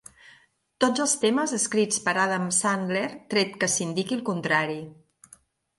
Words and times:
Tots 0.85 1.03
els 1.03 1.13
temes 1.25 1.53
escrits 1.57 2.01
per 2.07 2.15
Adam 2.23 2.49
Sandler, 2.61 3.07
tret 3.35 3.53
que 3.65 3.73
s'indiqui 3.77 4.21
el 4.21 4.27
contrari. 4.33 4.81